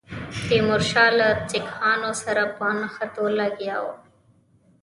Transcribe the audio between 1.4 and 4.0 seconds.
سیکهانو سره په نښتو لګیا وو.